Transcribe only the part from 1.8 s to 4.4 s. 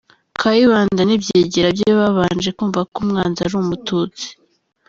babanje kumva ko “umwanzi” ari umututsi.